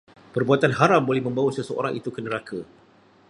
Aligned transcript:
Perbuatan 0.35 0.73
haram 0.81 1.03
boleh 1.09 1.21
membawa 1.27 1.49
seseorang 1.57 1.93
itu 1.99 2.09
ke 2.15 2.21
neraka 2.25 2.59